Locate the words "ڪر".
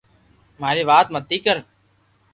1.45-1.57